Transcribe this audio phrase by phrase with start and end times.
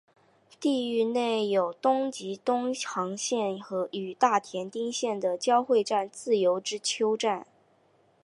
[0.59, 3.59] 地域内有东急东横线
[3.91, 7.45] 与大井町线的交会站自由之丘站。